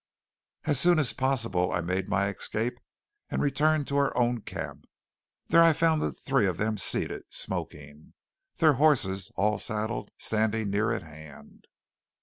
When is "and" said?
3.29-3.39